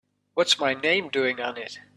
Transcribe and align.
What's 0.33 0.57
my 0.57 0.73
name 0.73 1.09
doing 1.09 1.39
on 1.39 1.57
it? 1.57 1.77